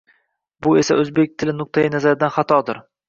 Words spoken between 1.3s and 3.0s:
tili nuqtai nazaridan xatodir